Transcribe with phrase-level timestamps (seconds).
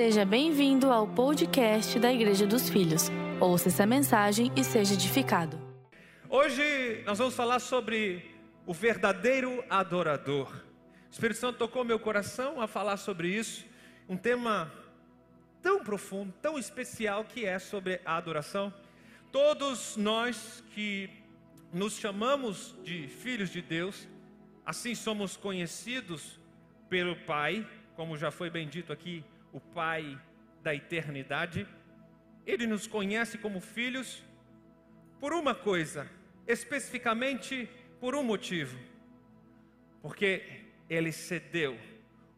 [0.00, 3.10] Seja bem-vindo ao podcast da Igreja dos Filhos.
[3.38, 5.60] Ouça essa mensagem e seja edificado.
[6.26, 8.24] Hoje nós vamos falar sobre
[8.64, 10.50] o verdadeiro adorador.
[11.06, 13.66] O Espírito Santo tocou meu coração a falar sobre isso,
[14.08, 14.72] um tema
[15.60, 18.72] tão profundo, tão especial que é sobre a adoração.
[19.30, 21.10] Todos nós que
[21.74, 24.08] nos chamamos de filhos de Deus,
[24.64, 26.40] assim somos conhecidos
[26.88, 29.22] pelo Pai, como já foi bem dito aqui,
[29.52, 30.20] o Pai
[30.62, 31.66] da eternidade.
[32.46, 34.22] Ele nos conhece como filhos
[35.18, 36.08] por uma coisa,
[36.46, 37.68] especificamente
[38.00, 38.78] por um motivo.
[40.02, 41.78] Porque ele cedeu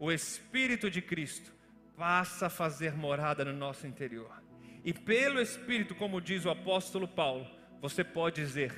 [0.03, 1.53] o Espírito de Cristo
[1.97, 4.43] passa a fazer morada no nosso interior.
[4.85, 7.47] E pelo Espírito, como diz o apóstolo Paulo,
[7.81, 8.73] você pode dizer: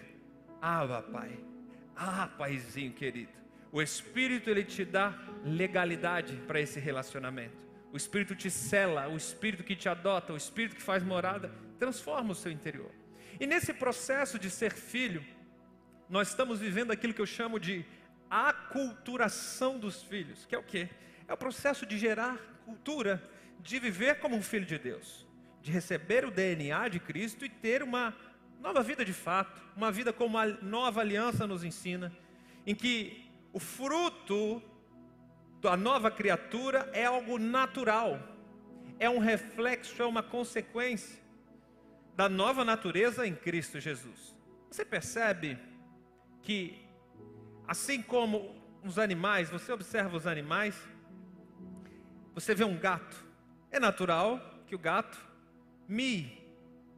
[0.61, 1.39] Ah, Pai,
[1.97, 3.33] ah, Paizinho querido.
[3.73, 7.57] O Espírito ele te dá legalidade para esse relacionamento.
[7.95, 12.33] O Espírito te cela, o Espírito que te adota, o Espírito que faz morada, transforma
[12.33, 12.91] o seu interior.
[13.39, 15.25] E nesse processo de ser filho,
[16.11, 17.87] nós estamos vivendo aquilo que eu chamo de
[18.29, 20.89] aculturação dos filhos, que é o quê?
[21.29, 23.23] É o processo de gerar cultura,
[23.61, 25.25] de viver como um filho de Deus,
[25.63, 28.13] de receber o DNA de Cristo e ter uma
[28.61, 32.13] nova vida de fato, uma vida como a nova aliança nos ensina,
[32.67, 34.61] em que o fruto
[35.65, 38.21] da nova criatura é algo natural,
[38.99, 41.19] é um reflexo, é uma consequência
[42.15, 44.37] da nova natureza em Cristo Jesus.
[44.71, 45.59] Você percebe
[46.43, 46.87] que,
[47.67, 50.79] assim como os animais, você observa os animais,
[52.35, 53.25] você vê um gato,
[53.71, 55.19] é natural que o gato
[55.89, 56.47] mie,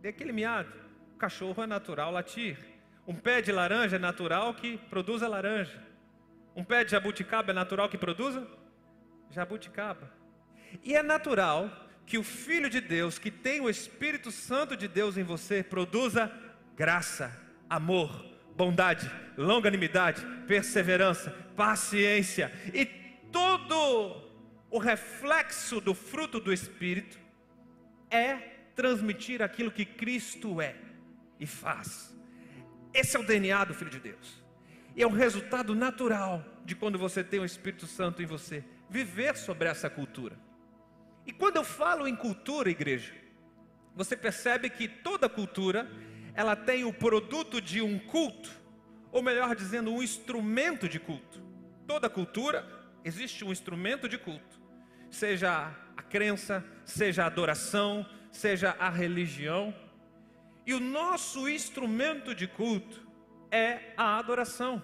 [0.00, 0.72] dê aquele miado.
[1.14, 2.58] O cachorro é natural latir.
[3.06, 5.80] Um pé de laranja é natural que produza laranja.
[6.56, 8.55] Um pé de jabuticaba é natural que produza
[9.30, 10.10] jabuticaba.
[10.82, 11.70] E é natural
[12.04, 16.32] que o Filho de Deus, que tem o Espírito Santo de Deus em você, produza
[16.76, 17.36] graça,
[17.68, 18.24] amor,
[18.56, 22.86] bondade, longanimidade, perseverança, paciência e
[23.32, 24.22] todo
[24.70, 27.18] o reflexo do fruto do Espírito
[28.10, 28.34] é
[28.74, 30.76] transmitir aquilo que Cristo é
[31.40, 32.14] e faz.
[32.92, 34.42] Esse é o DNA do Filho de Deus.
[34.94, 39.36] E é um resultado natural de quando você tem o Espírito Santo em você, viver
[39.36, 40.38] sobre essa cultura.
[41.26, 43.12] E quando eu falo em cultura, igreja,
[43.94, 45.90] você percebe que toda cultura,
[46.34, 48.50] ela tem o produto de um culto,
[49.10, 51.42] ou melhor dizendo, um instrumento de culto.
[51.86, 52.64] Toda cultura
[53.04, 54.60] existe um instrumento de culto,
[55.10, 59.74] seja a crença, seja a adoração, seja a religião.
[60.64, 63.06] E o nosso instrumento de culto
[63.50, 64.82] é a adoração,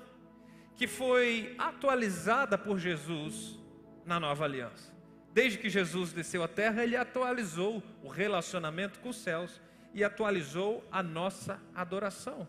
[0.74, 3.61] que foi atualizada por Jesus
[4.04, 4.92] na nova aliança.
[5.32, 9.60] Desde que Jesus desceu à terra, ele atualizou o relacionamento com os céus
[9.94, 12.46] e atualizou a nossa adoração.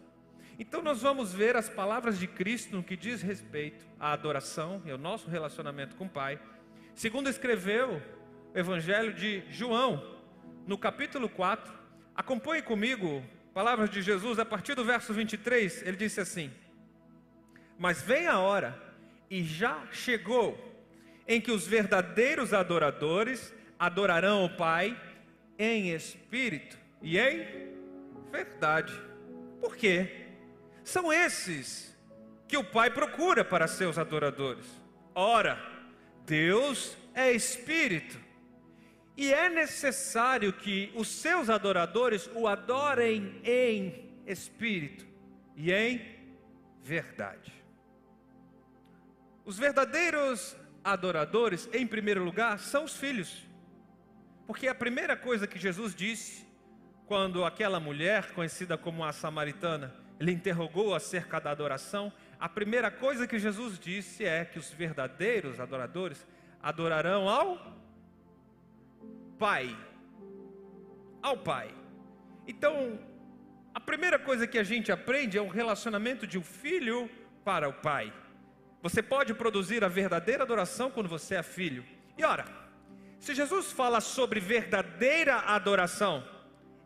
[0.59, 4.91] Então nós vamos ver as palavras de Cristo no que diz respeito à adoração e
[4.91, 6.39] ao nosso relacionamento com o Pai.
[6.93, 8.01] Segundo escreveu
[8.53, 10.21] o Evangelho de João,
[10.67, 11.73] no capítulo 4,
[12.15, 16.51] acompanhe comigo palavras de Jesus a partir do verso 23, ele disse assim:
[17.77, 18.79] Mas vem a hora,
[19.29, 20.72] e já chegou,
[21.27, 24.99] em que os verdadeiros adoradores adorarão o Pai
[25.57, 27.73] em espírito e em
[28.31, 28.93] verdade.
[29.59, 30.27] Por quê?
[30.83, 31.97] São esses
[32.47, 34.65] que o Pai procura para seus adoradores.
[35.15, 35.57] Ora,
[36.25, 38.17] Deus é espírito.
[39.15, 45.05] E é necessário que os seus adoradores o adorem em espírito
[45.55, 46.01] e em
[46.81, 47.53] verdade.
[49.45, 53.45] Os verdadeiros adoradores, em primeiro lugar, são os filhos.
[54.45, 56.45] Porque a primeira coisa que Jesus disse
[57.05, 63.27] quando aquela mulher, conhecida como a samaritana, ele interrogou acerca da adoração, a primeira coisa
[63.27, 66.25] que Jesus disse é que os verdadeiros adoradores
[66.61, 67.73] adorarão ao
[69.37, 69.75] Pai.
[71.21, 71.73] Ao Pai.
[72.47, 72.99] Então,
[73.73, 77.09] a primeira coisa que a gente aprende é o relacionamento de um filho
[77.43, 78.13] para o Pai.
[78.83, 81.85] Você pode produzir a verdadeira adoração quando você é filho.
[82.17, 82.45] E ora,
[83.17, 86.21] se Jesus fala sobre verdadeira adoração,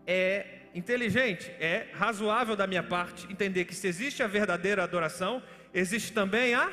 [0.06, 5.42] é inteligente, é razoável da minha parte entender que se existe a verdadeira adoração,
[5.74, 6.72] existe também a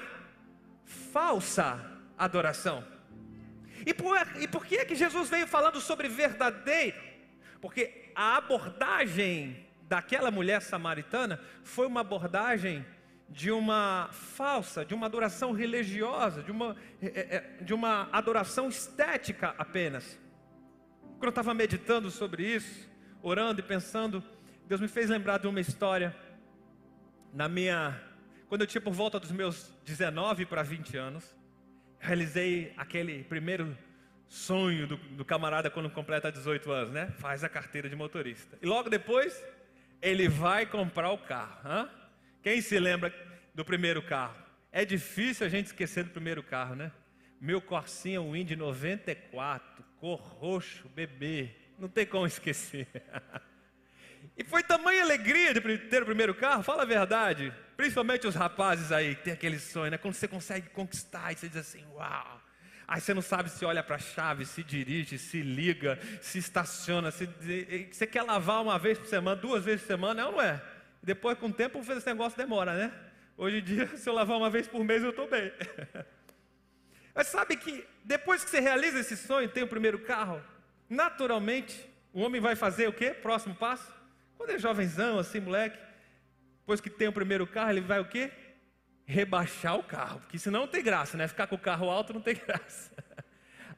[0.84, 1.80] falsa
[2.18, 2.84] adoração.
[3.86, 7.00] E por, e por que é que Jesus veio falando sobre verdadeiro?
[7.62, 12.84] Porque a abordagem daquela mulher samaritana foi uma abordagem
[13.28, 19.54] de uma falsa, de uma adoração religiosa, de uma, é, é, de uma adoração estética
[19.58, 20.18] apenas.
[21.14, 22.88] quando eu estava meditando sobre isso,
[23.22, 24.22] orando e pensando,
[24.66, 26.14] Deus me fez lembrar de uma história
[27.32, 28.00] na minha
[28.48, 31.34] quando eu tinha por volta dos meus 19 para 20 anos,
[31.98, 33.76] realizei aquele primeiro
[34.28, 37.10] sonho do, do, camarada quando completa 18 anos, né?
[37.18, 38.56] Faz a carteira de motorista.
[38.62, 39.42] E logo depois,
[40.00, 41.58] ele vai comprar o carro.
[41.64, 41.88] Hã?
[42.44, 43.10] Quem se lembra
[43.54, 44.36] do primeiro carro?
[44.70, 46.92] É difícil a gente esquecer do primeiro carro, né?
[47.40, 51.48] Meu Corsinha Wind 94, cor roxo, bebê.
[51.78, 52.86] Não tem como esquecer.
[54.38, 57.52] E foi tamanha alegria de ter o primeiro carro, fala a verdade.
[57.76, 59.98] Principalmente os rapazes aí, que tem aquele sonho, né?
[59.98, 62.40] Quando você consegue conquistar e você diz assim, uau.
[62.88, 67.10] Aí você não sabe se olha para a chave, se dirige, se liga, se estaciona,
[67.10, 67.28] se...
[67.92, 70.60] você quer lavar uma vez por semana, duas vezes por semana, não, não é?
[71.04, 72.92] Depois, com o tempo, esse negócio demora, né?
[73.36, 75.52] Hoje em dia, se eu lavar uma vez por mês, eu estou bem.
[77.14, 80.42] Mas sabe que depois que você realiza esse sonho, tem o primeiro carro,
[80.88, 83.10] naturalmente, o homem vai fazer o quê?
[83.10, 83.92] Próximo passo?
[84.36, 85.78] Quando é jovenzão, assim, moleque,
[86.60, 88.32] depois que tem o primeiro carro, ele vai o quê?
[89.04, 91.28] Rebaixar o carro, porque senão não tem graça, né?
[91.28, 92.90] Ficar com o carro alto não tem graça.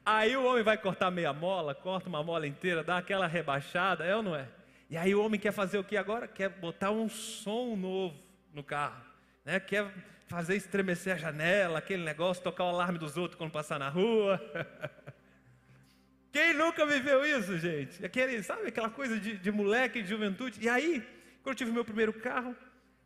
[0.05, 4.15] Aí o homem vai cortar meia mola, corta uma mola inteira, dá aquela rebaixada, é
[4.15, 4.47] ou não é?
[4.89, 6.27] E aí o homem quer fazer o que agora?
[6.27, 8.17] Quer botar um som novo
[8.53, 9.03] no carro,
[9.43, 9.59] né?
[9.59, 9.91] Quer
[10.27, 14.39] fazer estremecer a janela, aquele negócio, tocar o alarme dos outros quando passar na rua.
[16.31, 18.05] Quem nunca viveu isso, gente?
[18.05, 20.59] Aquele, sabe aquela coisa de, de moleque, de juventude?
[20.61, 21.01] E aí,
[21.41, 22.55] quando eu tive meu primeiro carro,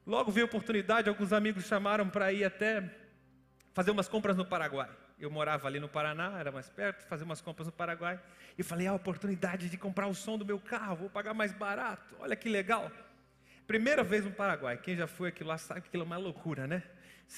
[0.06, 2.84] logo veio a oportunidade, alguns amigos chamaram para ir até
[3.74, 4.90] fazer umas compras no Paraguai.
[5.22, 8.20] Eu morava ali no Paraná, era mais perto, fazer umas compras no Paraguai.
[8.58, 12.16] E falei, a oportunidade de comprar o som do meu carro, vou pagar mais barato.
[12.20, 12.92] Olha que legal.
[13.68, 16.66] Primeira vez no Paraguai, quem já foi aquilo lá sabe que aquilo é uma loucura,
[16.66, 16.82] né?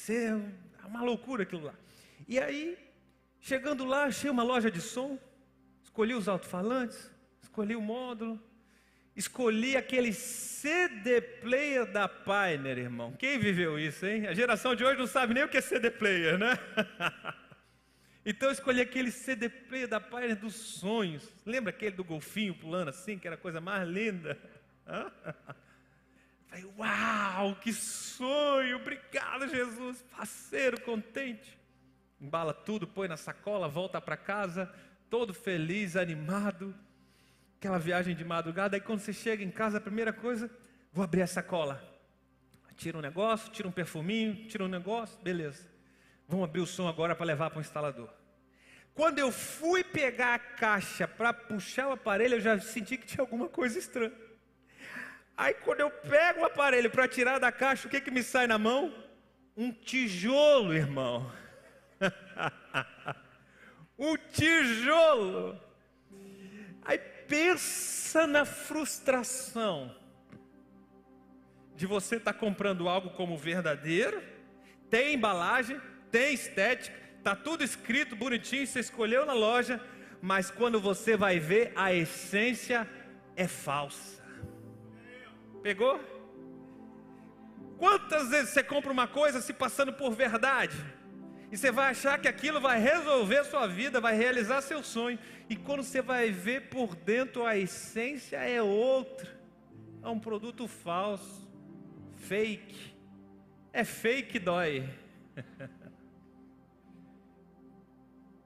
[0.09, 1.73] é uma loucura aquilo lá.
[2.25, 2.77] E aí,
[3.41, 5.19] chegando lá, achei uma loja de som,
[5.83, 8.41] escolhi os alto-falantes, escolhi o módulo,
[9.13, 13.11] escolhi aquele CD player da Pioneer, irmão.
[13.19, 14.25] Quem viveu isso, hein?
[14.27, 16.57] A geração de hoje não sabe nem o que é CD player, né?
[18.25, 21.27] então eu escolhi aquele CD player da Pioneer dos sonhos.
[21.45, 24.37] Lembra aquele do golfinho pulando assim, que era a coisa mais linda?
[26.47, 31.57] Falei, uau, que sonho, obrigado Jesus, parceiro, contente.
[32.21, 34.73] Embala tudo, põe na sacola, volta para casa,
[35.09, 36.73] todo feliz, animado,
[37.57, 38.77] aquela viagem de madrugada.
[38.77, 40.49] Aí quando você chega em casa, a primeira coisa,
[40.93, 41.83] vou abrir a sacola.
[42.77, 45.72] Tira um negócio, tira um perfuminho, tira um negócio, beleza.
[46.27, 48.09] Vamos abrir o som agora para levar para o instalador.
[48.93, 53.21] Quando eu fui pegar a caixa para puxar o aparelho, eu já senti que tinha
[53.21, 54.13] alguma coisa estranha.
[55.35, 58.45] Aí quando eu pego o aparelho para tirar da caixa, o que que me sai
[58.45, 58.93] na mão?
[59.57, 61.31] Um tijolo, irmão.
[63.97, 65.59] um tijolo.
[66.83, 69.95] Aí pensa na frustração
[71.75, 74.21] de você estar tá comprando algo como verdadeiro,
[74.89, 75.81] tem embalagem,
[76.13, 79.81] tem estética, tá tudo escrito bonitinho, você escolheu na loja,
[80.21, 82.87] mas quando você vai ver a essência
[83.35, 84.21] é falsa.
[85.63, 85.99] Pegou?
[87.79, 90.77] Quantas vezes você compra uma coisa se passando por verdade?
[91.51, 95.17] E você vai achar que aquilo vai resolver sua vida, vai realizar seu sonho.
[95.49, 99.35] E quando você vai ver por dentro, a essência é outra.
[100.03, 101.49] É um produto falso,
[102.17, 102.95] fake.
[103.71, 104.87] É fake dói.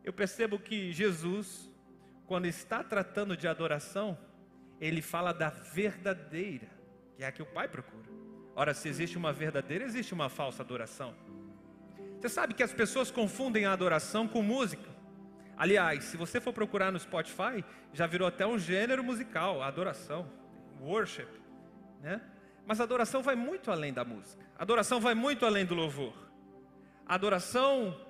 [0.07, 1.69] Eu percebo que Jesus,
[2.25, 4.17] quando está tratando de adoração,
[4.79, 6.69] ele fala da verdadeira,
[7.17, 8.07] que é a que o Pai procura.
[8.55, 11.13] Ora, se existe uma verdadeira, existe uma falsa adoração.
[12.17, 14.89] Você sabe que as pessoas confundem a adoração com música.
[15.57, 17.61] Aliás, se você for procurar no Spotify,
[17.91, 20.31] já virou até um gênero musical, a adoração,
[20.79, 21.27] worship,
[21.99, 22.21] né?
[22.65, 24.41] Mas a adoração vai muito além da música.
[24.57, 26.13] A adoração vai muito além do louvor.
[27.05, 28.06] A adoração,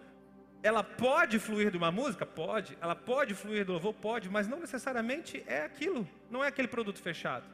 [0.63, 2.25] ela pode fluir de uma música?
[2.25, 2.77] Pode.
[2.81, 3.93] Ela pode fluir do louvor?
[3.93, 7.45] Pode, mas não necessariamente é aquilo, não é aquele produto fechado.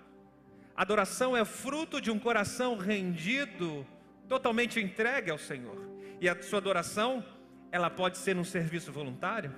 [0.75, 3.85] Adoração é fruto de um coração rendido,
[4.27, 5.77] totalmente entregue ao Senhor.
[6.19, 7.23] E a sua adoração,
[7.71, 9.53] ela pode ser um serviço voluntário.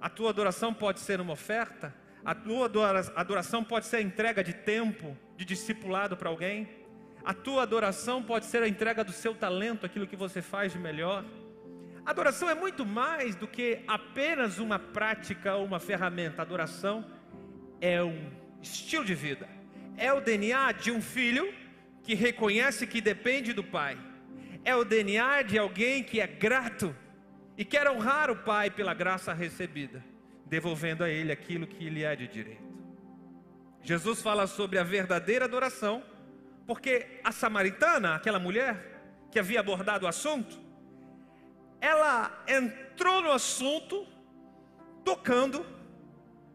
[0.00, 1.94] A tua adoração pode ser uma oferta.
[2.24, 2.66] A tua
[3.14, 6.68] adoração pode ser a entrega de tempo, de discipulado para alguém.
[7.24, 10.78] A tua adoração pode ser a entrega do seu talento, aquilo que você faz de
[10.78, 11.24] melhor.
[12.06, 16.40] Adoração é muito mais do que apenas uma prática ou uma ferramenta.
[16.40, 17.04] Adoração
[17.80, 18.30] é um
[18.62, 19.48] estilo de vida.
[19.96, 21.52] É o DNA de um filho
[22.02, 23.98] que reconhece que depende do pai
[24.66, 26.92] é o DNA de alguém que é grato
[27.56, 30.04] e quer honrar o Pai pela graça recebida.
[30.48, 32.62] devolvendo a ele aquilo que lhe é de direito.
[33.82, 36.04] Jesus fala sobre a verdadeira adoração,
[36.68, 40.56] porque a samaritana, aquela mulher que havia abordado o assunto,
[41.80, 44.06] ela entrou no assunto
[45.04, 45.64] tocando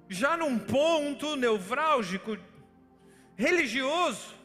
[0.10, 2.38] já num ponto nevrálgico
[3.36, 4.36] religioso,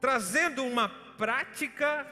[0.00, 2.06] trazendo uma prática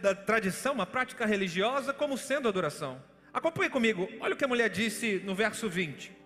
[0.00, 3.02] da tradição, uma prática religiosa como sendo adoração.
[3.32, 6.16] Acompanhe comigo, olha o que a mulher disse no verso 20.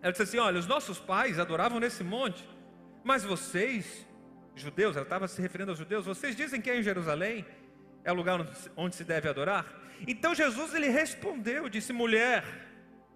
[0.00, 2.48] Ela disse assim: Olha, os nossos pais adoravam nesse monte,
[3.02, 4.06] mas vocês,
[4.54, 7.44] judeus, ela estava se referindo aos judeus, vocês dizem que é em Jerusalém,
[8.04, 8.38] é o lugar
[8.76, 9.66] onde se deve adorar?
[10.06, 12.44] Então Jesus ele respondeu, disse: Mulher,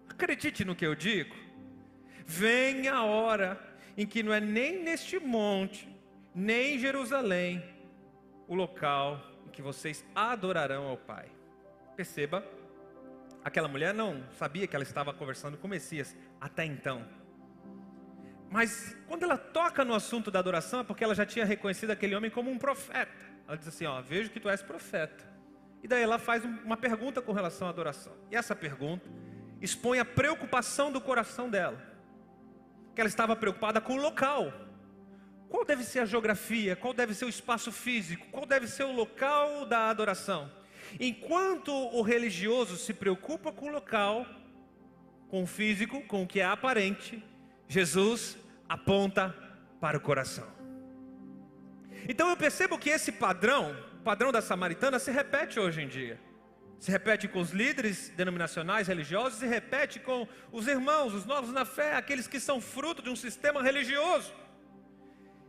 [0.09, 1.37] acredite no que eu digo,
[2.25, 3.61] vem a hora
[3.97, 5.89] em que não é nem neste monte,
[6.35, 7.63] nem em Jerusalém,
[8.47, 11.27] o local em que vocês adorarão ao Pai.
[11.97, 12.45] Perceba,
[13.45, 17.05] aquela mulher não sabia que ela estava conversando com o Messias até então.
[18.51, 22.15] Mas quando ela toca no assunto da adoração, é porque ela já tinha reconhecido aquele
[22.15, 23.28] homem como um profeta.
[23.49, 25.27] Ela diz assim: Ó, vejo que tu és profeta.
[25.83, 28.13] E daí ela faz uma pergunta com relação à adoração.
[28.31, 29.09] E essa pergunta
[29.61, 31.83] expõe a preocupação do coração dela.
[32.95, 34.53] Que ela estava preocupada com o local.
[35.49, 36.77] Qual deve ser a geografia?
[36.77, 38.27] Qual deve ser o espaço físico?
[38.31, 40.53] Qual deve ser o local da adoração?
[41.01, 44.27] Enquanto o religioso se preocupa com o local,
[45.29, 47.25] com o físico, com o que é aparente,
[47.67, 48.37] Jesus
[48.69, 49.35] aponta
[49.81, 50.58] para o coração.
[52.07, 56.21] Então eu percebo que esse padrão, o padrão da samaritana, se repete hoje em dia.
[56.79, 61.65] Se repete com os líderes denominacionais religiosos, se repete com os irmãos, os novos na
[61.65, 64.33] fé, aqueles que são fruto de um sistema religioso,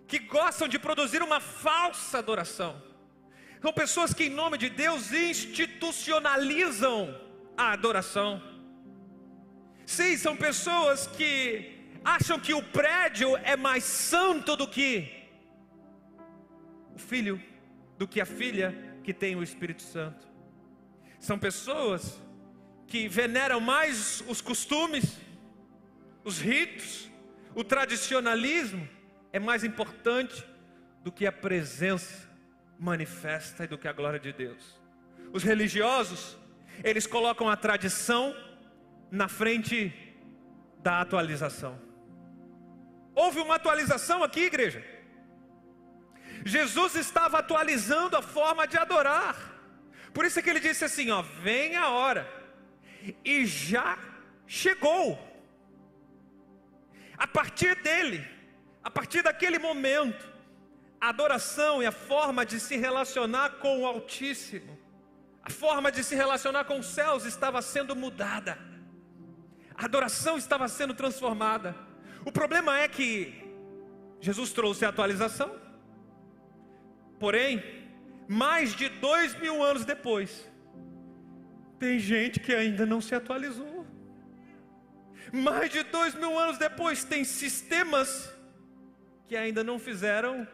[0.08, 2.82] que gostam de produzir uma falsa adoração.
[3.62, 7.16] São pessoas que, em nome de Deus, institucionalizam
[7.56, 8.42] a adoração.
[9.86, 15.19] Sim, são pessoas que acham que o prédio é mais santo do que
[17.00, 17.42] filho,
[17.98, 20.28] do que a filha que tem o Espírito Santo.
[21.20, 22.22] São pessoas
[22.88, 25.18] que veneram mais os costumes,
[26.24, 27.10] os ritos,
[27.56, 28.88] o tradicionalismo
[29.32, 30.46] é mais importante
[31.04, 32.30] do que a presença
[32.80, 34.80] manifesta e do que a glória de Deus.
[35.34, 36.38] Os religiosos,
[36.84, 38.36] eles colocam a tradição
[39.12, 39.94] na frente
[40.82, 41.80] da atualização.
[43.14, 44.84] Houve uma atualização aqui, igreja.
[46.46, 49.36] Jesus estava atualizando a forma de adorar.
[50.14, 52.28] Por isso é que ele disse assim: ó, vem a hora.
[53.24, 53.98] E já
[54.48, 55.18] chegou.
[57.18, 58.26] A partir dele,
[58.84, 60.28] a partir daquele momento,
[61.00, 64.78] a adoração e a forma de se relacionar com o Altíssimo,
[65.44, 68.58] a forma de se relacionar com os céus estava sendo mudada.
[69.76, 71.76] A adoração estava sendo transformada.
[72.26, 73.42] O problema é que
[74.20, 75.56] Jesus trouxe a atualização,
[77.20, 77.64] porém,
[78.28, 80.50] mais de dois mil anos depois,
[81.78, 83.86] tem gente que ainda não se atualizou.
[85.32, 88.34] Mais de dois mil anos depois, tem sistemas
[89.28, 90.48] que ainda não fizeram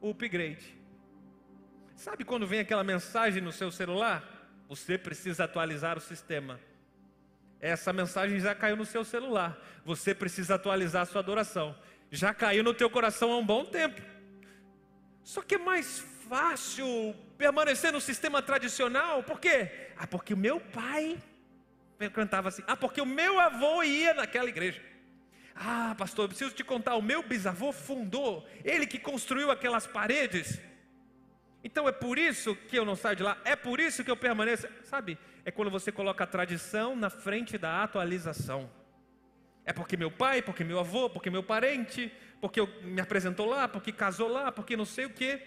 [0.00, 0.78] o upgrade.
[1.96, 4.22] Sabe quando vem aquela mensagem no seu celular?
[4.68, 6.60] Você precisa atualizar o sistema.
[7.60, 9.58] Essa mensagem já caiu no seu celular.
[9.84, 11.74] Você precisa atualizar a sua adoração.
[12.10, 14.02] Já caiu no teu coração há um bom tempo.
[15.24, 19.22] Só que é mais fácil permanecer no sistema tradicional.
[19.22, 19.90] Por quê?
[19.96, 21.18] Ah, porque o meu pai
[22.12, 22.62] cantava assim.
[22.66, 24.82] Ah, porque o meu avô ia naquela igreja.
[25.54, 30.60] Ah, pastor, eu preciso te contar, o meu bisavô fundou, ele que construiu aquelas paredes.
[31.62, 34.16] Então é por isso que eu não saio de lá, é por isso que eu
[34.16, 34.68] permaneço.
[34.82, 38.70] Sabe, é quando você coloca a tradição na frente da atualização.
[39.64, 43.92] É porque meu pai, porque meu avô, porque meu parente, porque me apresentou lá, porque
[43.92, 45.40] casou lá, porque não sei o quê.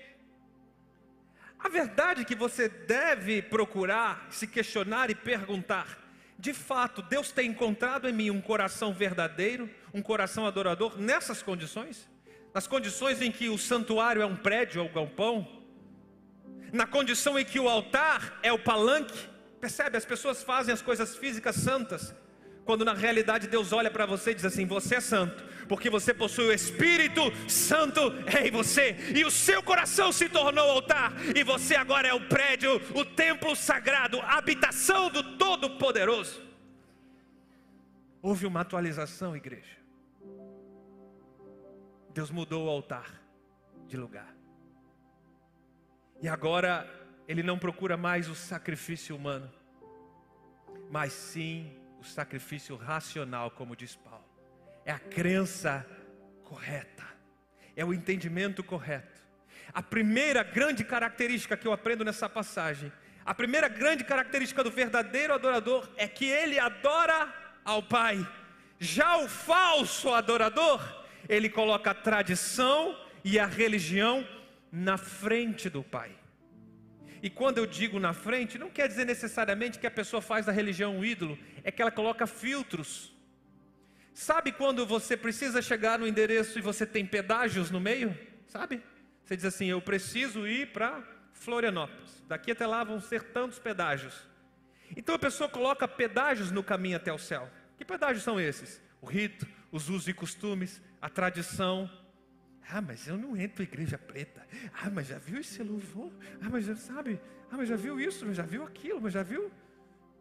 [1.59, 5.97] A verdade é que você deve procurar, se questionar e perguntar:
[6.37, 12.07] de fato, Deus tem encontrado em mim um coração verdadeiro, um coração adorador nessas condições?
[12.53, 15.63] Nas condições em que o santuário é um prédio ou um galpão?
[16.71, 19.27] Na condição em que o altar é o palanque?
[19.59, 19.97] Percebe?
[19.97, 22.13] As pessoas fazem as coisas físicas santas,
[22.67, 26.13] quando na realidade Deus olha para você e diz assim: Você é santo, porque você
[26.13, 28.01] possui o Espírito Santo
[28.43, 32.75] em você, e o seu coração se tornou altar, e você agora é o prédio,
[32.93, 36.45] o templo sagrado, a habitação do Todo-Poderoso.
[38.21, 39.77] Houve uma atualização, igreja.
[42.13, 43.09] Deus mudou o altar
[43.87, 44.35] de lugar.
[46.21, 46.85] E agora
[47.29, 49.49] ele não procura mais o sacrifício humano,
[50.91, 54.25] mas sim o sacrifício racional, como diz Paulo.
[54.85, 55.85] É a crença
[56.43, 57.03] correta,
[57.75, 59.21] é o entendimento correto.
[59.73, 62.91] A primeira grande característica que eu aprendo nessa passagem,
[63.25, 67.33] a primeira grande característica do verdadeiro adorador é que ele adora
[67.65, 68.25] ao Pai.
[68.79, 70.81] Já o falso adorador,
[71.27, 74.25] ele coloca a tradição e a religião
[74.71, 76.11] na frente do Pai.
[77.21, 80.51] E quando eu digo na frente, não quer dizer necessariamente que a pessoa faz da
[80.51, 83.13] religião um ídolo, é que ela coloca filtros.
[84.13, 88.17] Sabe quando você precisa chegar no endereço e você tem pedágios no meio?
[88.47, 88.81] Sabe?
[89.23, 92.23] Você diz assim: Eu preciso ir para Florianópolis.
[92.27, 94.27] Daqui até lá vão ser tantos pedágios.
[94.95, 97.49] Então a pessoa coloca pedágios no caminho até o céu.
[97.77, 98.81] Que pedágios são esses?
[99.01, 101.89] O rito, os usos e costumes, a tradição,
[102.69, 104.45] ah, mas eu não entro igreja preta.
[104.73, 106.11] Ah, mas já viu esse louvor?
[106.41, 107.19] Ah, mas já sabe?
[107.49, 108.25] Ah, mas já viu isso?
[108.25, 109.01] Mas já viu aquilo?
[109.01, 109.49] Mas já viu?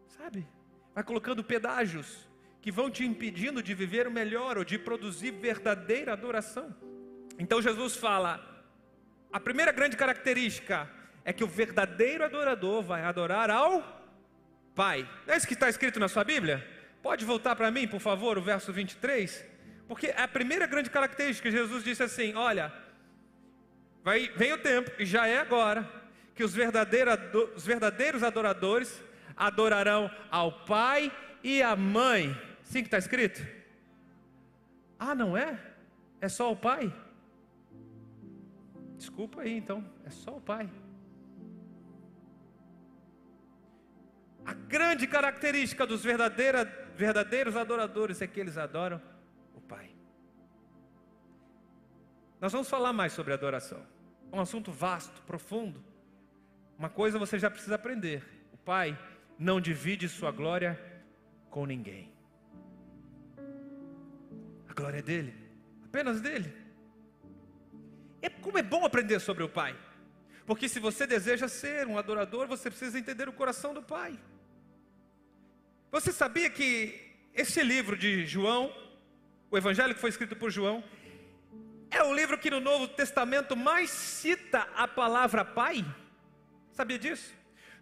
[0.07, 0.47] Sabe?
[0.95, 2.29] Vai colocando pedágios
[2.63, 6.75] que vão te impedindo de viver o melhor ou de produzir verdadeira adoração.
[7.39, 8.65] Então Jesus fala:
[9.33, 10.89] a primeira grande característica
[11.25, 13.97] é que o verdadeiro adorador vai adorar ao
[14.75, 15.09] Pai.
[15.27, 16.65] Não é isso que está escrito na sua Bíblia?
[17.03, 19.56] Pode voltar para mim, por favor, o verso 23?
[19.89, 22.73] Porque a primeira grande característica, Jesus disse assim: Olha,
[24.03, 25.89] vai, vem o tempo, e já é agora,
[26.35, 27.15] que os verdadeiros,
[27.55, 29.03] os verdadeiros adoradores
[29.37, 31.13] adorarão ao pai
[31.43, 32.37] e à mãe.
[32.63, 33.47] Sim que está escrito?
[34.99, 35.59] Ah, não é?
[36.21, 36.93] É só o pai?
[38.97, 40.69] Desculpa aí então, é só o pai.
[44.45, 49.01] A grande característica dos verdadeiros adoradores é que eles adoram
[52.41, 53.83] Nós vamos falar mais sobre adoração.
[54.31, 55.83] É um assunto vasto, profundo.
[56.79, 58.99] Uma coisa você já precisa aprender: o Pai
[59.39, 60.79] não divide sua glória
[61.51, 62.13] com ninguém.
[64.69, 65.35] A glória é dele,
[65.85, 66.53] apenas dele.
[68.21, 69.77] É como é bom aprender sobre o Pai.
[70.45, 74.19] Porque se você deseja ser um adorador, você precisa entender o coração do Pai.
[75.91, 78.73] Você sabia que esse livro de João
[79.51, 80.83] o evangelho que foi escrito por João,
[81.91, 85.85] é o livro que no Novo Testamento mais cita a palavra Pai.
[86.73, 87.35] Sabia disso?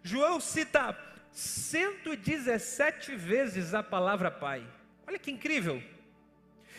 [0.03, 0.97] João cita
[1.31, 4.65] 117 vezes a palavra Pai.
[5.07, 5.81] Olha que incrível.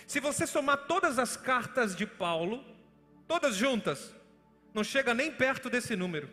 [0.07, 2.65] Se você somar todas as cartas de Paulo,
[3.27, 4.15] todas juntas,
[4.73, 6.29] não chega nem perto desse número.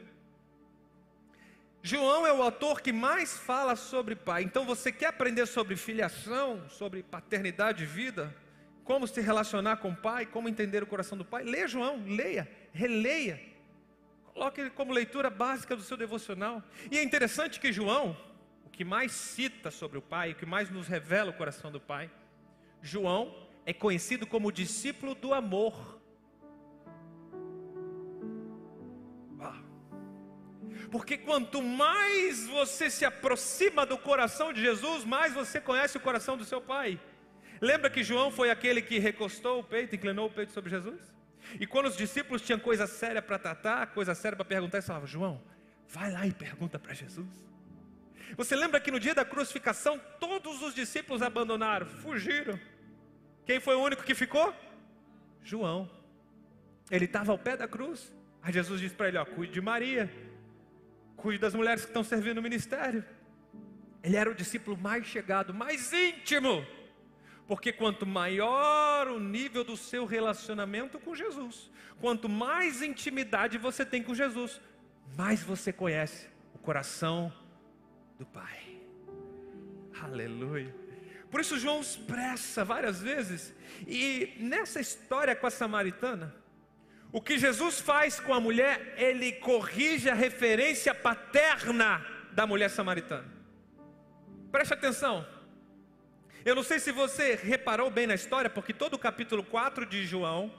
[1.82, 4.44] João é o autor que mais fala sobre pai.
[4.44, 8.34] Então você quer aprender sobre filiação, sobre paternidade e vida?
[8.84, 11.44] Como se relacionar com o pai, como entender o coração do pai.
[11.44, 13.40] Leia João, leia, releia.
[14.34, 16.62] Coloque como leitura básica do seu devocional.
[16.92, 18.18] E é interessante que João,
[18.66, 21.80] o que mais cita sobre o pai, o que mais nos revela o coração do
[21.80, 22.10] pai,
[22.82, 23.34] João
[23.66, 26.02] é conhecido como discípulo do amor.
[30.92, 36.38] Porque quanto mais você se aproxima do coração de Jesus, mais você conhece o coração
[36.38, 37.00] do seu pai.
[37.64, 41.00] Lembra que João foi aquele que recostou o peito, inclinou o peito sobre Jesus?
[41.62, 45.08] E quando os discípulos tinham coisa séria para tratar, coisa séria para perguntar, eles falavam:
[45.08, 45.42] João,
[45.88, 47.26] vai lá e pergunta para Jesus.
[48.36, 52.60] Você lembra que no dia da crucificação, todos os discípulos abandonaram, fugiram.
[53.46, 54.54] Quem foi o único que ficou?
[55.42, 55.90] João.
[56.92, 58.14] Ele estava ao pé da cruz.
[58.42, 60.12] Aí Jesus disse para ele: ó, cuide de Maria,
[61.16, 63.06] cuide das mulheres que estão servindo no ministério.
[64.04, 66.83] Ele era o discípulo mais chegado, mais íntimo
[67.48, 74.02] porque quanto maior o nível do seu relacionamento com Jesus, quanto mais intimidade você tem
[74.02, 74.62] com Jesus,
[75.18, 77.32] mais você conhece o coração
[78.18, 78.60] do Pai.
[80.02, 80.74] Aleluia.
[81.30, 83.54] Por isso João expressa várias vezes,
[83.88, 86.34] e nessa história com a samaritana,
[87.12, 93.32] o que Jesus faz com a mulher, ele corrige a referência paterna da mulher samaritana.
[94.52, 95.33] Preste atenção.
[96.46, 100.06] Eu não sei se você reparou bem na história, porque todo o capítulo 4 de
[100.06, 100.52] João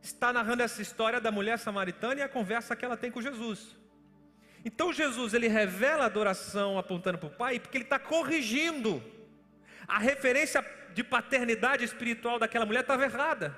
[0.00, 3.76] está narrando essa história da mulher samaritana e a conversa que ela tem com Jesus.
[4.64, 9.02] Então Jesus ele revela a adoração apontando para o Pai, porque ele está corrigindo
[9.86, 13.54] a referência de paternidade espiritual daquela mulher estava errada.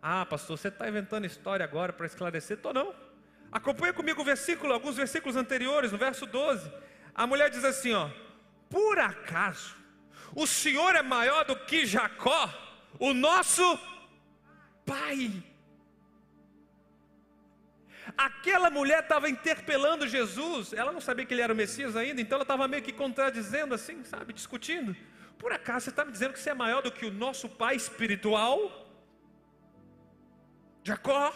[0.00, 2.56] Ah, pastor, você está inventando história agora para esclarecer?
[2.56, 2.94] Estou não.
[3.50, 6.70] Acompanhe comigo o versículo, alguns versículos anteriores, no verso 12.
[7.12, 8.08] A mulher diz assim: ó,
[8.70, 9.85] por acaso
[10.42, 12.42] o Senhor é maior do que Jacó,
[12.98, 13.64] o nosso
[14.84, 15.42] pai.
[18.16, 22.36] Aquela mulher estava interpelando Jesus, ela não sabia que ele era o Messias ainda, então
[22.36, 24.94] ela estava meio que contradizendo assim, sabe, discutindo.
[25.38, 27.74] Por acaso você está me dizendo que você é maior do que o nosso pai
[27.74, 28.58] espiritual?
[30.84, 31.32] Jacó?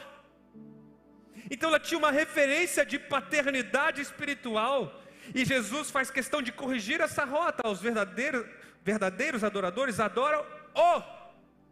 [1.51, 5.03] Então ela tinha uma referência de paternidade espiritual.
[5.35, 7.69] E Jesus faz questão de corrigir essa rota.
[7.69, 8.47] Os verdadeiros,
[8.85, 11.03] verdadeiros adoradores adoram o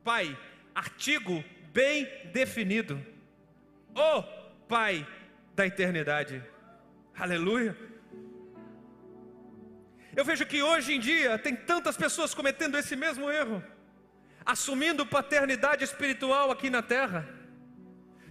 [0.05, 0.37] Pai.
[0.75, 3.05] Artigo bem definido.
[3.95, 4.23] O
[4.69, 5.07] Pai
[5.55, 6.43] da eternidade.
[7.19, 7.77] Aleluia.
[10.15, 13.63] Eu vejo que hoje em dia tem tantas pessoas cometendo esse mesmo erro,
[14.45, 17.29] assumindo paternidade espiritual aqui na terra,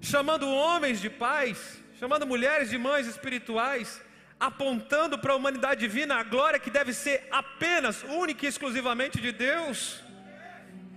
[0.02, 4.02] chamando homens de pais, chamando mulheres de mães espirituais,
[4.40, 9.32] apontando para a humanidade divina a glória que deve ser apenas, única e exclusivamente de
[9.32, 10.02] Deus.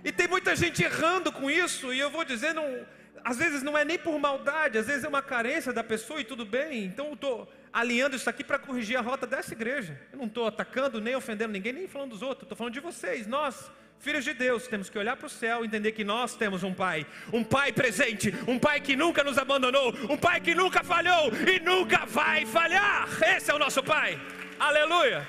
[0.03, 2.85] E tem muita gente errando com isso, e eu vou dizer, não,
[3.23, 6.23] às vezes não é nem por maldade, às vezes é uma carência da pessoa e
[6.23, 6.85] tudo bem.
[6.85, 9.99] Então eu estou alinhando isso aqui para corrigir a rota dessa igreja.
[10.11, 12.43] Eu não estou atacando, nem ofendendo ninguém, nem falando dos outros.
[12.43, 15.67] Estou falando de vocês, nós, filhos de Deus, temos que olhar para o céu e
[15.67, 19.93] entender que nós temos um Pai, um Pai presente, um Pai que nunca nos abandonou,
[20.09, 23.07] um Pai que nunca falhou e nunca vai falhar.
[23.23, 24.19] Esse é o nosso Pai.
[24.59, 25.25] Aleluia.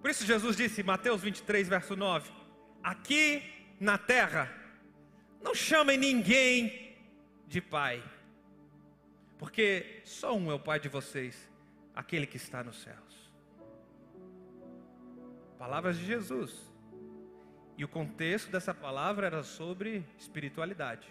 [0.00, 2.30] Por isso Jesus disse, Mateus 23, verso 9:
[2.82, 3.42] Aqui
[3.78, 4.50] na terra,
[5.42, 6.96] não chamem ninguém
[7.46, 8.02] de pai,
[9.38, 11.49] porque só um é o pai de vocês,
[11.94, 13.30] aquele que está nos céus.
[15.58, 16.70] Palavras de Jesus.
[17.76, 21.08] E o contexto dessa palavra era sobre espiritualidade.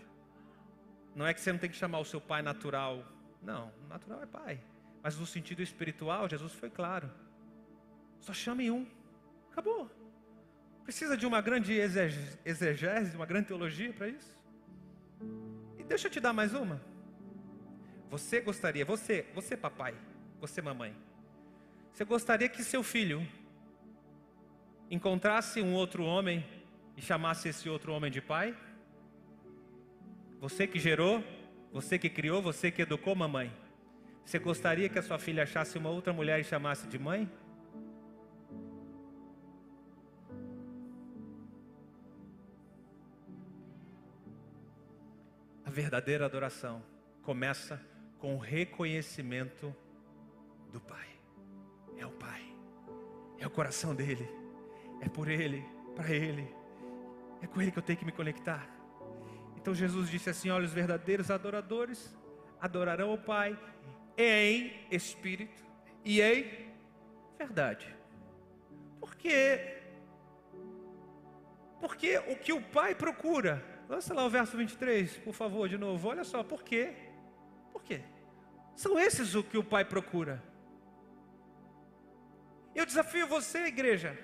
[1.16, 3.04] Não é que você não tem que chamar o seu pai natural.
[3.42, 4.62] Não, natural é pai.
[5.02, 7.10] Mas no sentido espiritual, Jesus foi claro.
[8.20, 8.86] Só chame um.
[9.52, 9.90] Acabou.
[10.84, 14.38] Precisa de uma grande exegese, uma grande teologia para isso?
[15.78, 16.82] E deixa eu te dar mais uma.
[18.10, 19.96] Você gostaria, você, você papai,
[20.40, 20.96] você mamãe,
[21.92, 23.28] você gostaria que seu filho
[24.90, 26.46] encontrasse um outro homem
[26.96, 28.56] e chamasse esse outro homem de pai?
[30.40, 31.22] Você que gerou,
[31.74, 33.52] você que criou, você que educou, mamãe.
[34.24, 37.30] Você gostaria que a sua filha achasse uma outra mulher e chamasse de mãe?
[45.66, 46.82] A verdadeira adoração
[47.22, 47.82] começa
[48.18, 49.76] com o reconhecimento
[50.72, 51.08] do Pai.
[51.98, 52.42] É o Pai,
[53.38, 54.28] é o coração dele,
[55.02, 56.48] é por Ele, para Ele,
[57.42, 58.70] é com Ele que eu tenho que me conectar.
[59.58, 62.16] Então Jesus disse assim: Olha, os verdadeiros adoradores
[62.62, 63.58] adorarão o Pai
[64.18, 65.64] em espírito
[66.06, 66.72] e em
[67.38, 67.94] verdade.
[69.00, 69.78] Porque
[71.80, 76.08] porque o que o Pai procura Lança lá o verso 23, por favor, de novo.
[76.08, 76.94] Olha só, por quê?
[77.74, 78.02] Por quê?
[78.76, 80.44] São esses o que o Pai procura.
[82.76, 84.18] Eu desafio você, igreja,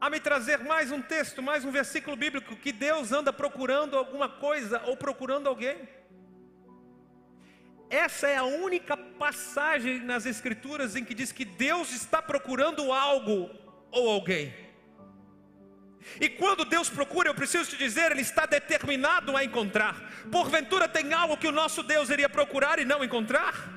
[0.00, 4.28] a me trazer mais um texto, mais um versículo bíblico que Deus anda procurando alguma
[4.28, 5.88] coisa ou procurando alguém.
[7.88, 13.50] Essa é a única passagem nas Escrituras em que diz que Deus está procurando algo
[13.90, 14.54] ou alguém.
[16.20, 19.94] E quando Deus procura, eu preciso te dizer, Ele está determinado a encontrar.
[20.30, 23.75] Porventura tem algo que o nosso Deus iria procurar e não encontrar?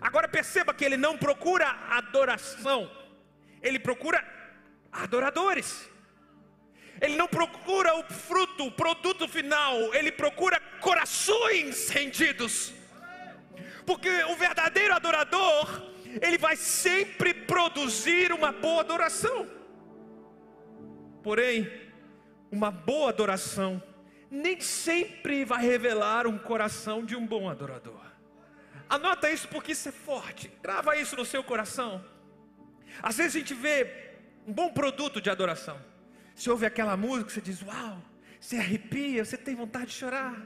[0.00, 2.90] Agora perceba que Ele não procura adoração,
[3.62, 4.24] Ele procura
[4.92, 5.88] adoradores.
[7.00, 12.72] Ele não procura o fruto, o produto final, Ele procura corações rendidos.
[13.86, 15.88] Porque o verdadeiro adorador,
[16.20, 19.48] ele vai sempre produzir uma boa adoração.
[21.22, 21.70] Porém,
[22.50, 23.82] uma boa adoração
[24.30, 27.97] nem sempre vai revelar um coração de um bom adorador.
[28.88, 30.50] Anota isso porque isso é forte.
[30.62, 32.04] Grava isso no seu coração.
[33.02, 34.14] Às vezes a gente vê
[34.46, 35.78] um bom produto de adoração.
[36.34, 38.02] Você ouve aquela música, você diz: "Uau!",
[38.40, 40.40] você arrepia, você tem vontade de chorar.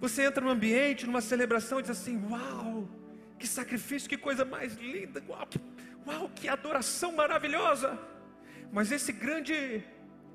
[0.00, 2.88] Você entra num ambiente, numa celebração e diz assim: "Uau!
[3.38, 5.22] Que sacrifício, que coisa mais linda!
[5.28, 5.48] Uau,
[6.06, 7.98] uau que adoração maravilhosa!"
[8.70, 9.82] Mas esse grande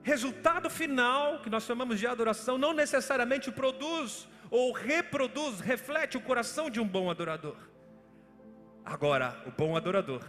[0.02, 6.70] resultado final, que nós chamamos de adoração, não necessariamente produz ou reproduz, reflete o coração
[6.70, 7.56] de um bom adorador.
[8.86, 10.24] Agora, o bom adorador,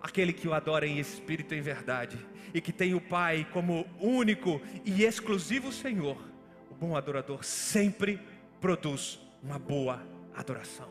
[0.00, 2.18] aquele que o adora em espírito e em verdade,
[2.54, 6.16] e que tem o Pai como único e exclusivo Senhor,
[6.70, 8.20] o bom adorador sempre
[8.60, 10.02] produz uma boa
[10.34, 10.88] adoração.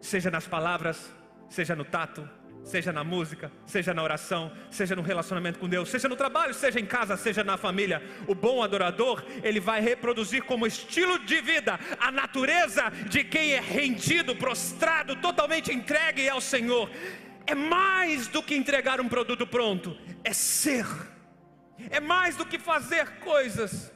[0.00, 1.12] Seja nas palavras,
[1.48, 2.28] seja no tato,
[2.64, 6.80] seja na música, seja na oração, seja no relacionamento com Deus, seja no trabalho, seja
[6.80, 8.02] em casa, seja na família.
[8.26, 13.60] O bom adorador, ele vai reproduzir como estilo de vida a natureza de quem é
[13.60, 16.90] rendido, prostrado, totalmente entregue ao Senhor.
[17.46, 20.86] É mais do que entregar um produto pronto, é ser.
[21.90, 23.92] É mais do que fazer coisas.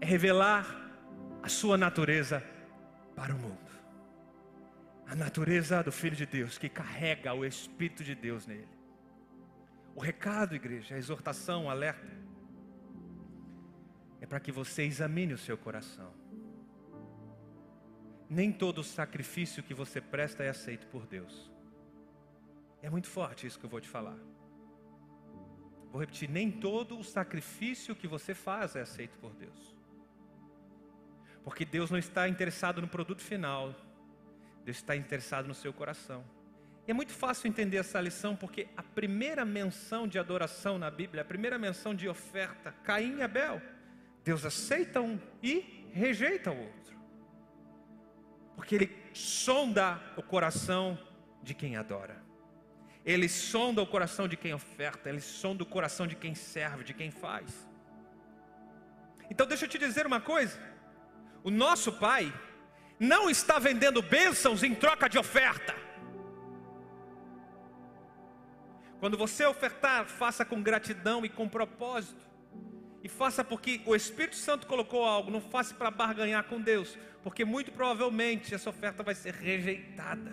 [0.00, 0.66] É revelar
[1.42, 2.44] a sua natureza
[3.16, 3.63] para o mundo
[5.06, 8.68] a natureza do Filho de Deus, que carrega o Espírito de Deus nele.
[9.94, 12.10] O recado, igreja, a exortação, o alerta,
[14.20, 16.12] é para que você examine o seu coração.
[18.28, 21.52] Nem todo sacrifício que você presta é aceito por Deus.
[22.80, 24.18] É muito forte isso que eu vou te falar.
[25.92, 29.76] Vou repetir: nem todo o sacrifício que você faz é aceito por Deus.
[31.44, 33.74] Porque Deus não está interessado no produto final,
[34.64, 36.24] Deus está interessado no seu coração.
[36.86, 41.22] E é muito fácil entender essa lição porque a primeira menção de adoração na Bíblia,
[41.22, 43.60] a primeira menção de oferta, Caim e Abel,
[44.22, 46.96] Deus aceita um e rejeita o outro.
[48.56, 50.98] Porque ele sonda o coração
[51.42, 52.22] de quem adora.
[53.04, 56.94] Ele sonda o coração de quem oferta, ele sonda o coração de quem serve, de
[56.94, 57.68] quem faz.
[59.30, 60.58] Então deixa eu te dizer uma coisa.
[61.42, 62.32] O nosso Pai,
[62.98, 65.74] não está vendendo bênçãos em troca de oferta.
[69.00, 72.24] Quando você ofertar, faça com gratidão e com propósito.
[73.02, 77.44] E faça porque o Espírito Santo colocou algo, não faça para barganhar com Deus, porque
[77.44, 80.32] muito provavelmente essa oferta vai ser rejeitada.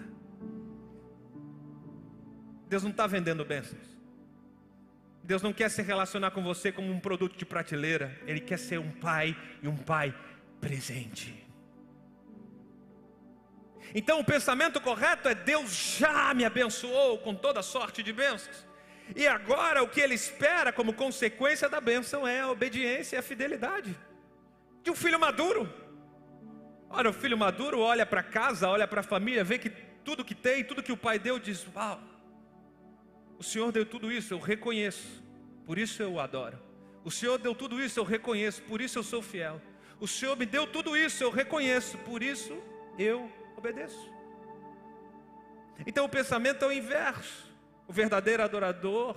[2.69, 3.91] Deus não está vendendo bênçãos.
[5.21, 8.79] Deus não quer se relacionar com você como um produto de prateleira, Ele quer ser
[8.79, 10.15] um pai e um pai
[10.61, 11.45] presente.
[13.93, 18.65] Então o pensamento correto é: Deus já me abençoou com toda sorte de bênçãos.
[19.15, 23.21] E agora o que ele espera como consequência da bênção é a obediência e a
[23.21, 23.97] fidelidade
[24.83, 25.71] de um filho maduro.
[26.89, 30.35] Ora, o filho maduro olha para casa, olha para a família, vê que tudo que
[30.35, 32.01] tem, tudo que o pai deu, diz: Uau,
[33.37, 35.23] o Senhor deu tudo isso, eu reconheço,
[35.65, 36.59] por isso eu o adoro.
[37.03, 39.61] O Senhor deu tudo isso, eu reconheço, por isso eu sou fiel.
[39.99, 42.61] O Senhor me deu tudo isso, eu reconheço, por isso
[42.97, 44.11] eu obedeço.
[45.85, 47.49] Então o pensamento é o inverso.
[47.87, 49.15] O verdadeiro adorador,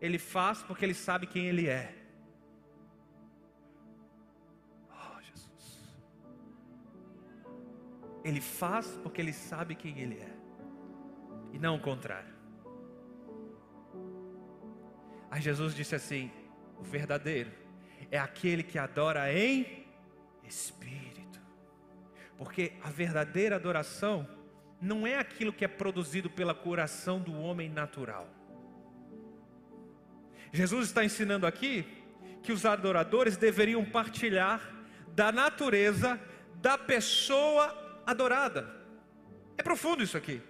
[0.00, 1.94] ele faz porque ele sabe quem ele é.
[4.90, 5.94] Oh, Jesus.
[8.24, 10.32] Ele faz porque ele sabe quem ele é.
[11.52, 12.34] E não o contrário.
[15.30, 16.30] Aí Jesus disse assim:
[16.78, 17.50] o verdadeiro
[18.10, 19.84] é aquele que adora em
[20.44, 21.23] espírito.
[22.44, 24.28] Porque a verdadeira adoração
[24.78, 28.28] não é aquilo que é produzido pela coração do homem natural.
[30.52, 31.86] Jesus está ensinando aqui
[32.42, 34.60] que os adoradores deveriam partilhar
[35.08, 36.20] da natureza
[36.56, 38.68] da pessoa adorada.
[39.56, 40.42] É profundo isso aqui.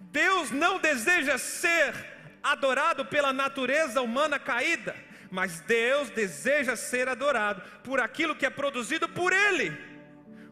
[0.00, 1.94] Deus não deseja ser
[2.42, 4.96] adorado pela natureza humana caída,
[5.30, 9.97] mas Deus deseja ser adorado por aquilo que é produzido por Ele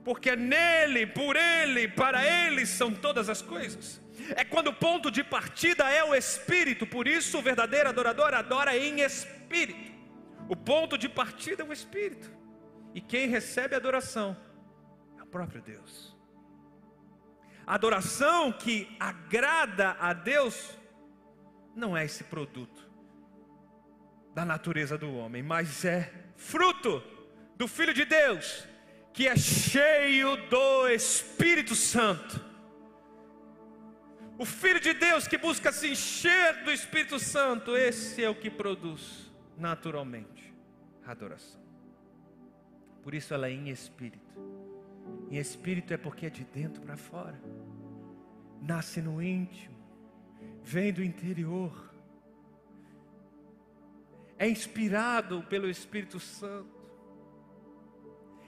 [0.07, 4.01] porque nele, por ele, para ele são todas as coisas.
[4.37, 8.77] É quando o ponto de partida é o Espírito, por isso o verdadeiro adorador adora
[8.77, 9.93] em Espírito.
[10.49, 12.31] O ponto de partida é o Espírito,
[12.95, 14.37] e quem recebe a adoração
[15.19, 16.17] é o próprio Deus.
[17.67, 20.79] A adoração que agrada a Deus
[21.75, 22.89] não é esse produto
[24.33, 27.03] da natureza do homem, mas é fruto
[27.57, 28.69] do Filho de Deus
[29.17, 32.39] que é cheio do Espírito Santo.
[34.37, 38.51] O Filho de Deus que busca se encher do Espírito Santo, esse é o que
[38.51, 40.55] produz naturalmente
[41.07, 41.63] a adoração.
[43.03, 44.37] Por isso ela é em espírito.
[45.31, 47.41] Em espírito é porque é de dentro para fora.
[48.61, 49.79] Nasce no íntimo,
[50.63, 51.91] vem do interior.
[54.39, 56.76] É inspirado pelo Espírito Santo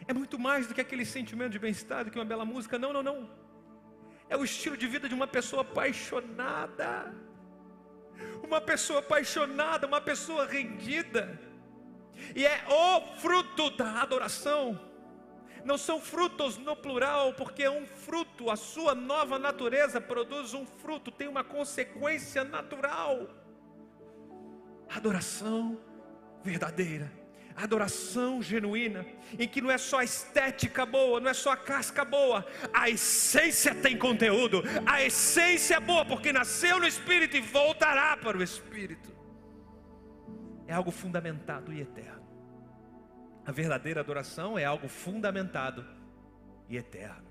[0.08, 2.78] é muito mais do que aquele sentimento de bem-estar, do que uma bela música.
[2.78, 3.30] Não, não, não.
[4.26, 7.14] É o estilo de vida de uma pessoa apaixonada.
[8.42, 11.38] Uma pessoa apaixonada, uma pessoa rendida.
[12.34, 14.80] E é o fruto da adoração.
[15.62, 20.64] Não são frutos no plural, porque é um fruto, a sua nova natureza produz um
[20.64, 23.28] fruto, tem uma consequência natural.
[24.88, 25.78] Adoração
[26.42, 27.27] verdadeira
[27.64, 29.04] adoração genuína,
[29.38, 32.88] em que não é só a estética boa, não é só a casca boa, a
[32.88, 38.42] essência tem conteúdo, a essência é boa, porque nasceu no Espírito e voltará para o
[38.42, 39.16] Espírito.
[40.66, 42.28] É algo fundamentado e eterno.
[43.44, 45.84] A verdadeira adoração é algo fundamentado
[46.68, 47.26] e eterno.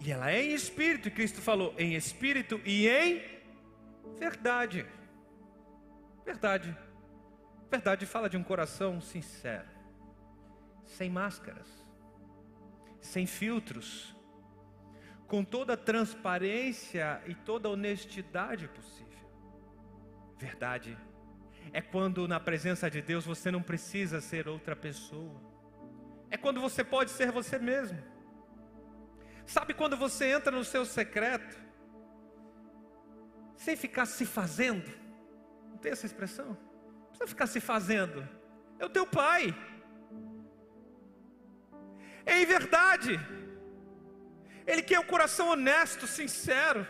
[0.00, 3.22] E ela é em espírito, Cristo falou, em espírito e em
[4.18, 4.86] verdade.
[6.24, 6.85] Verdade.
[7.70, 9.68] Verdade fala de um coração sincero,
[10.84, 11.68] sem máscaras,
[13.00, 14.14] sem filtros,
[15.26, 19.06] com toda a transparência e toda a honestidade possível.
[20.38, 20.96] Verdade
[21.72, 25.40] é quando na presença de Deus você não precisa ser outra pessoa,
[26.30, 27.98] é quando você pode ser você mesmo.
[29.44, 31.56] Sabe quando você entra no seu secreto,
[33.56, 34.90] sem ficar se fazendo?
[35.70, 36.56] Não tem essa expressão?
[37.16, 38.28] Precisa ficar se fazendo.
[38.78, 39.54] É o teu pai.
[42.24, 43.18] É em verdade.
[44.66, 46.86] Ele quer um coração honesto, sincero.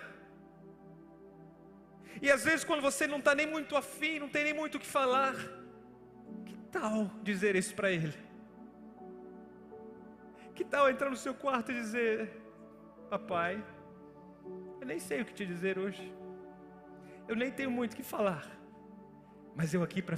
[2.21, 4.81] E às vezes, quando você não está nem muito afim, não tem nem muito o
[4.81, 5.35] que falar,
[6.47, 8.19] que tal dizer isso para ele?
[10.55, 12.31] Que tal entrar no seu quarto e dizer:
[13.11, 13.63] Papai,
[14.81, 16.11] eu nem sei o que te dizer hoje,
[17.29, 18.56] eu nem tenho muito o que falar,
[19.57, 20.17] mas eu aqui pra,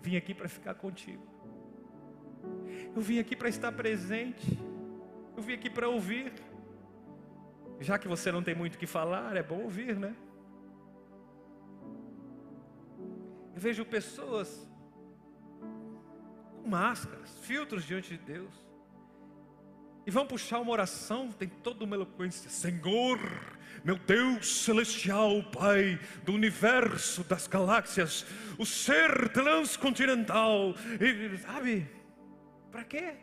[0.00, 1.26] vim aqui para ficar contigo.
[2.94, 4.58] Eu vim aqui para estar presente.
[5.36, 6.32] Eu vim aqui para ouvir.
[7.80, 10.14] Já que você não tem muito o que falar, é bom ouvir, né?
[13.54, 14.70] Eu vejo pessoas
[16.62, 18.65] com máscaras, filtros diante de Deus.
[20.06, 22.48] E vão puxar uma oração, tem toda uma eloquência.
[22.48, 23.18] Senhor,
[23.84, 28.24] meu Deus celestial, Pai do universo, das galáxias,
[28.56, 31.90] o ser transcontinental, e, sabe?
[32.70, 33.14] Para quê?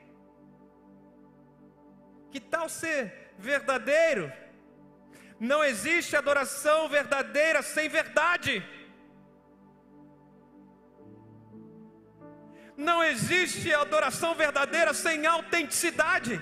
[2.30, 4.30] Que tal ser verdadeiro?
[5.40, 8.62] Não existe adoração verdadeira sem verdade.
[12.76, 16.42] Não existe adoração verdadeira sem autenticidade.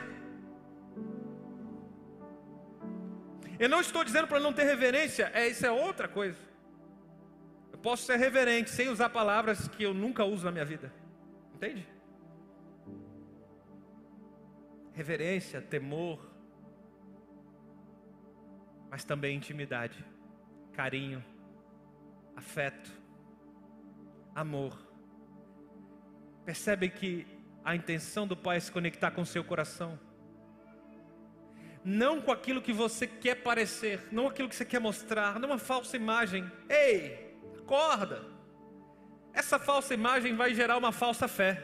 [3.61, 6.39] Eu não estou dizendo para não ter reverência, é, isso é outra coisa.
[7.71, 10.91] Eu posso ser reverente sem usar palavras que eu nunca uso na minha vida.
[11.53, 11.87] Entende?
[14.93, 16.27] Reverência, temor,
[18.89, 20.03] mas também intimidade,
[20.73, 21.23] carinho,
[22.35, 22.91] afeto,
[24.33, 24.75] amor.
[26.43, 27.27] Percebe que
[27.63, 29.99] a intenção do Pai é se conectar com o seu coração
[31.83, 35.57] não com aquilo que você quer parecer, não aquilo que você quer mostrar, não uma
[35.57, 36.49] falsa imagem.
[36.69, 38.23] Ei, acorda!
[39.33, 41.63] Essa falsa imagem vai gerar uma falsa fé.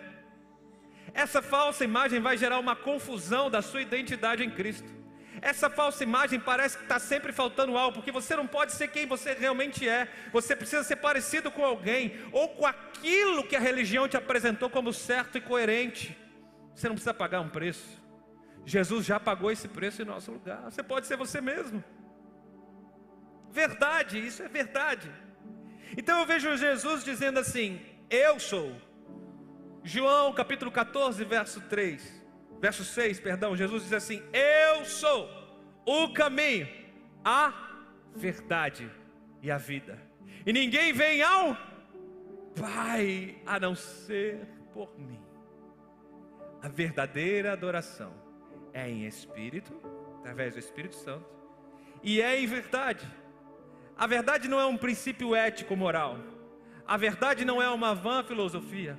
[1.14, 4.98] Essa falsa imagem vai gerar uma confusão da sua identidade em Cristo.
[5.42, 9.06] Essa falsa imagem parece que está sempre faltando algo, porque você não pode ser quem
[9.06, 10.08] você realmente é.
[10.32, 14.92] Você precisa ser parecido com alguém, ou com aquilo que a religião te apresentou como
[14.92, 16.18] certo e coerente.
[16.74, 18.07] Você não precisa pagar um preço.
[18.68, 20.64] Jesus já pagou esse preço em nosso lugar.
[20.64, 21.82] Você pode ser você mesmo.
[23.50, 25.10] Verdade, isso é verdade.
[25.96, 28.76] Então eu vejo Jesus dizendo assim: Eu sou.
[29.86, 32.26] João capítulo 14, verso 3,
[32.60, 33.56] verso 6, perdão.
[33.56, 35.30] Jesus diz assim: Eu sou
[35.86, 36.68] o caminho,
[37.24, 37.54] a
[38.14, 38.92] verdade
[39.42, 39.98] e a vida.
[40.46, 41.56] E ninguém vem ao
[42.54, 45.22] Pai a não ser por mim.
[46.62, 48.27] A verdadeira adoração
[48.78, 49.74] é em espírito,
[50.20, 51.26] através do Espírito Santo,
[52.04, 53.06] e é em verdade.
[53.98, 56.20] A verdade não é um princípio ético moral.
[56.88, 58.98] A verdade não é uma vã filosofia.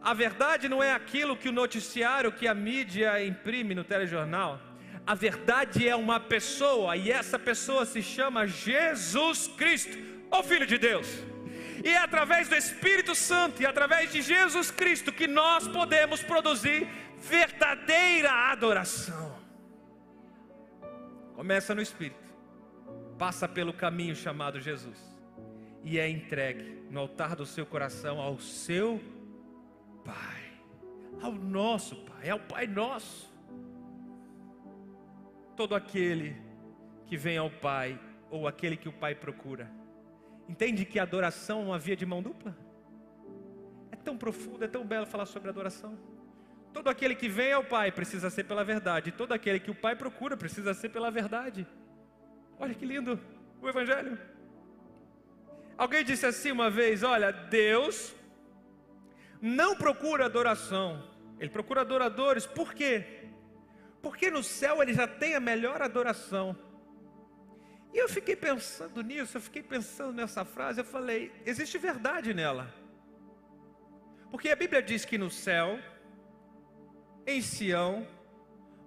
[0.00, 4.60] A verdade não é aquilo que o noticiário, que a mídia imprime no telejornal.
[5.04, 9.96] A verdade é uma pessoa, e essa pessoa se chama Jesus Cristo,
[10.30, 11.08] o Filho de Deus.
[11.84, 16.88] E é através do Espírito Santo e através de Jesus Cristo que nós podemos produzir
[17.18, 19.36] verdadeira adoração.
[21.34, 22.34] Começa no Espírito,
[23.18, 24.98] passa pelo caminho chamado Jesus
[25.82, 29.00] e é entregue no altar do seu coração ao seu
[30.04, 30.52] Pai,
[31.20, 33.34] ao nosso Pai, ao Pai nosso.
[35.56, 36.36] Todo aquele
[37.06, 37.98] que vem ao Pai
[38.30, 39.70] ou aquele que o Pai procura,
[40.48, 42.56] entende que a adoração é uma via de mão dupla?
[43.90, 45.98] É tão profundo, é tão belo falar sobre adoração.
[46.76, 49.10] Todo aquele que vem ao Pai precisa ser pela verdade.
[49.10, 51.66] Todo aquele que o Pai procura precisa ser pela verdade.
[52.58, 53.18] Olha que lindo
[53.62, 54.18] o Evangelho.
[55.78, 58.14] Alguém disse assim uma vez: Olha, Deus
[59.40, 61.02] não procura adoração,
[61.40, 62.44] ele procura adoradores.
[62.44, 63.22] Por quê?
[64.02, 66.54] Porque no céu ele já tem a melhor adoração.
[67.94, 72.70] E eu fiquei pensando nisso, eu fiquei pensando nessa frase, eu falei, existe verdade nela.
[74.30, 75.80] Porque a Bíblia diz que no céu,
[77.26, 78.06] em Sião,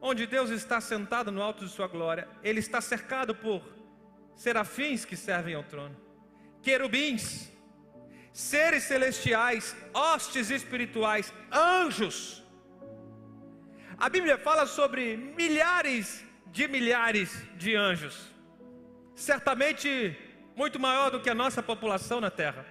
[0.01, 3.61] onde Deus está sentado no alto de sua glória, ele está cercado por
[4.35, 5.95] serafins que servem ao trono,
[6.61, 7.51] querubins,
[8.31, 12.41] seres celestiais, hostes espirituais, anjos.
[13.97, 18.31] A Bíblia fala sobre milhares de milhares de anjos,
[19.13, 20.17] certamente
[20.55, 22.65] muito maior do que a nossa população na terra.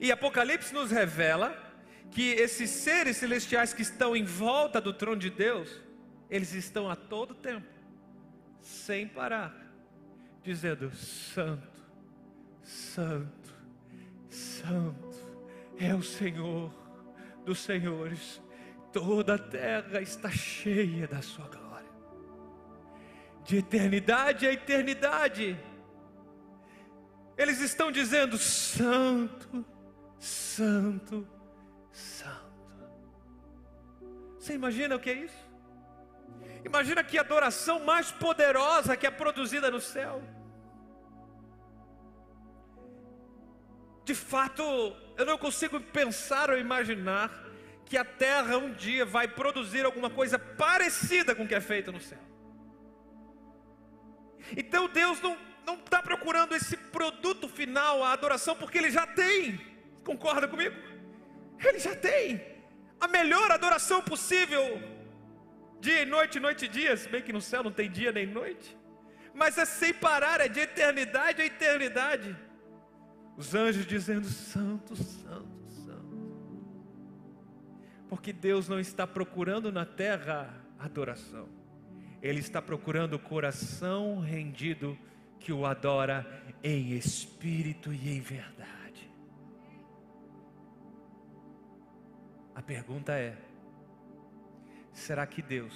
[0.00, 1.67] E Apocalipse nos revela
[2.10, 5.68] que esses seres celestiais que estão em volta do trono de Deus,
[6.30, 7.66] eles estão a todo tempo,
[8.60, 9.54] sem parar,
[10.42, 11.80] dizendo: Santo,
[12.62, 13.54] Santo,
[14.28, 15.16] Santo
[15.78, 16.72] é o Senhor
[17.44, 18.42] dos Senhores,
[18.92, 21.88] toda a terra está cheia da Sua glória,
[23.44, 25.58] de eternidade a eternidade.
[27.36, 29.64] Eles estão dizendo: Santo,
[30.18, 31.37] Santo, Santo.
[34.48, 35.46] Você imagina o que é isso?
[36.64, 40.22] Imagina que adoração mais poderosa que é produzida no céu.
[44.06, 44.62] De fato,
[45.18, 47.30] eu não consigo pensar ou imaginar
[47.84, 51.92] que a terra um dia vai produzir alguma coisa parecida com o que é feito
[51.92, 52.24] no céu.
[54.56, 55.36] Então Deus não
[55.74, 59.60] está procurando esse produto final, a adoração, porque Ele já tem.
[60.02, 60.74] Concorda comigo?
[61.62, 62.47] Ele já tem
[63.00, 64.82] a melhor adoração possível,
[65.80, 68.26] dia e noite, noite e dia, se bem que no céu não tem dia nem
[68.26, 68.76] noite,
[69.34, 72.36] mas é sem parar, é de eternidade a eternidade.
[73.36, 76.18] Os anjos dizendo: Santo, Santo, Santo.
[78.08, 81.48] Porque Deus não está procurando na terra adoração,
[82.20, 84.98] Ele está procurando o coração rendido
[85.38, 86.26] que o adora
[86.64, 88.77] em espírito e em verdade.
[92.68, 93.34] Pergunta é:
[94.92, 95.74] será que Deus,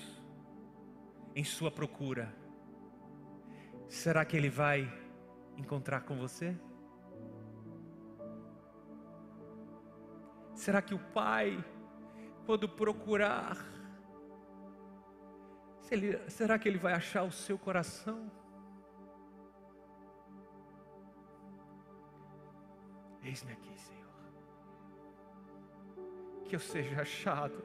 [1.35, 2.31] em sua procura,
[3.89, 4.81] será que Ele vai
[5.57, 6.55] encontrar com você?
[10.55, 11.65] Será que o Pai,
[12.45, 13.57] quando procurar,
[16.29, 18.31] será que Ele vai achar o seu coração?
[23.25, 24.02] Eis-me aqui, Senhor
[26.53, 27.65] que eu seja achado,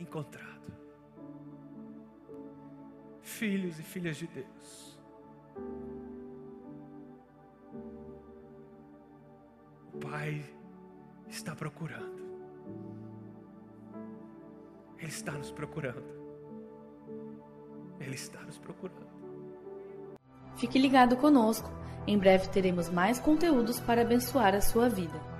[0.00, 0.72] encontrado.
[3.20, 4.98] Filhos e filhas de Deus.
[9.92, 10.42] O Pai
[11.28, 12.16] está procurando.
[14.96, 16.02] Ele está nos procurando.
[18.00, 19.06] Ele está nos procurando.
[20.56, 21.70] Fique ligado conosco.
[22.06, 25.37] Em breve teremos mais conteúdos para abençoar a sua vida.